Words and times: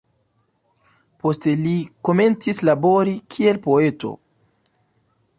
Poste, 1.25 1.51
li 1.65 1.73
komencis 2.09 2.61
labori 2.69 3.13
kiel 3.35 3.59
poeto. 3.67 4.11